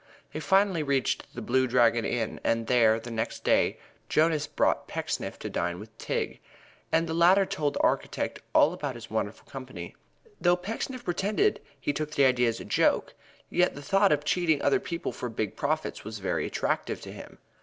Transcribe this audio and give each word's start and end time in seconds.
They 0.33 0.39
finally 0.39 0.81
reached 0.81 1.27
The 1.35 1.43
Blue 1.43 1.67
Dragon 1.67 2.05
Inn, 2.05 2.39
and 2.43 2.65
there, 2.65 2.99
the 2.99 3.11
next 3.11 3.43
day, 3.43 3.77
Jonas 4.09 4.47
brought 4.47 4.87
Pecksniff 4.87 5.37
to 5.37 5.47
dine 5.47 5.79
with 5.79 5.95
Tigg, 5.99 6.39
and 6.91 7.05
the 7.05 7.13
latter 7.13 7.45
told 7.45 7.75
the 7.75 7.81
architect 7.81 8.39
all 8.55 8.73
about 8.73 8.95
his 8.95 9.11
wonderful 9.11 9.45
company. 9.45 9.95
Though 10.41 10.55
Pecksniff 10.55 11.03
pretended 11.05 11.61
he 11.79 11.93
took 11.93 12.15
the 12.15 12.25
idea 12.25 12.47
as 12.49 12.59
a 12.59 12.65
joke, 12.65 13.13
yet 13.51 13.75
the 13.75 13.83
thought 13.83 14.11
of 14.11 14.25
cheating 14.25 14.59
other 14.63 14.79
people 14.79 15.11
for 15.11 15.29
big 15.29 15.55
profits 15.55 16.03
was 16.03 16.17
very 16.17 16.47
attractive 16.47 16.99
to 17.01 17.11
him. 17.11 17.37